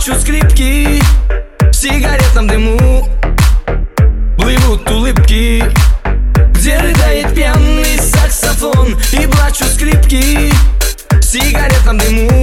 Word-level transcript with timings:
Плачут 0.00 0.22
скрипки 0.22 1.02
В 1.60 1.74
сигаретном 1.74 2.46
дыму. 2.46 3.06
Плывут 4.38 4.90
улыбки 4.90 5.62
Где 6.54 6.78
рыдает 6.78 7.34
пьяный 7.34 7.98
саксофон. 7.98 8.96
И 9.12 9.26
плачут 9.26 9.66
скрипки 9.66 10.54
В 11.10 11.22
сигаретном 11.22 11.98
дыму 11.98 12.39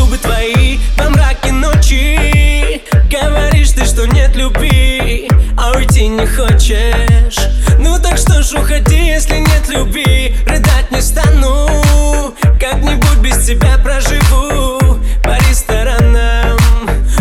губы 0.00 0.16
твои 0.18 0.78
во 0.96 1.10
мраке 1.10 1.52
ночи. 1.52 2.82
Говоришь 3.10 3.72
ты, 3.72 3.84
что 3.84 4.06
нет 4.06 4.34
любви, 4.34 5.28
а 5.56 5.76
уйти 5.76 6.08
не 6.08 6.26
хочешь. 6.26 7.38
Ну 7.78 7.98
так 8.00 8.16
что 8.16 8.42
ж 8.42 8.52
уходи, 8.54 8.96
если 8.96 9.38
нет 9.38 9.68
любви. 9.68 10.34
Рыдать 10.46 10.90
не 10.90 11.00
стану, 11.00 12.34
как-нибудь 12.58 13.18
без 13.18 13.46
тебя 13.46 13.78
проживу 13.78 14.78
По 15.22 15.36
ресторанам. 15.48 16.58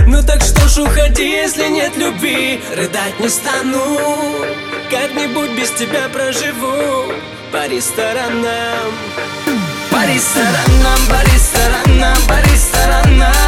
Ну 0.07 0.23
так 0.23 0.41
что 0.41 0.67
ж 0.67 0.77
уходи, 0.79 1.29
если 1.29 1.67
нет 1.67 1.97
любви. 1.97 2.61
Рыдать 2.75 3.19
не 3.19 3.29
стану, 3.29 3.99
как-нибудь 4.89 5.51
без 5.51 5.71
тебя 5.71 6.07
проживу 6.09 7.13
По 7.51 7.67
ресторанам 7.67 8.93
По 10.09 10.13
ресторанам, 10.13 11.07
по 11.07 11.21
ресторанам, 11.31 12.17
по 12.27 12.49
ресторанам 12.49 13.38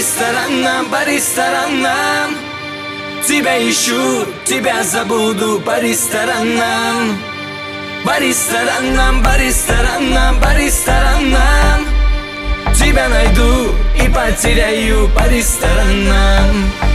ресторанам, 0.00 0.86
по 0.86 1.04
ресторанам, 1.04 2.34
Тебя 3.28 3.58
ищу, 3.58 4.24
тебя 4.46 4.82
забуду 4.82 5.60
по 5.60 5.78
ресторанам 5.78 7.18
По 8.02 8.18
ресторанам, 8.18 9.22
по 9.22 9.36
ресторанам, 9.36 10.40
по 10.40 10.56
ресторанам 10.56 11.86
Тебя 12.74 13.08
найду 13.10 13.74
и 14.02 14.08
потеряю 14.08 15.06
по 15.08 15.28
ресторанам 15.28 16.89